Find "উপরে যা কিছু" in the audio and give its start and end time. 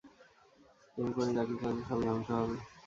1.09-1.63